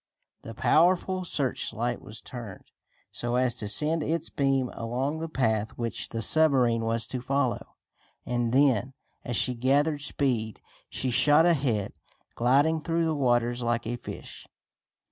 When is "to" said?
3.53-3.67, 7.05-7.21